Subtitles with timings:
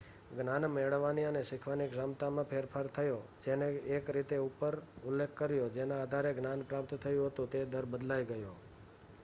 [0.31, 3.67] જ્ઞાન મેળવવાની અને શીખવાની ક્ષમતામાં ફેરફાર થયો જેનો
[3.95, 4.77] એક રીતે ઉપર
[5.03, 8.55] ઉલ્લેખ કર્યો ,જેના આધારે જ્ઞાન પ્રાપ્ત થયું હતું તે દર બદલાઈ ગયો